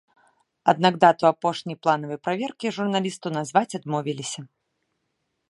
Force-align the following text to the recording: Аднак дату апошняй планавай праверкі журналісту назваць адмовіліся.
Аднак 0.71 0.93
дату 1.03 1.23
апошняй 1.33 1.77
планавай 1.87 2.19
праверкі 2.29 2.73
журналісту 2.79 3.27
назваць 3.37 3.75
адмовіліся. 3.81 4.41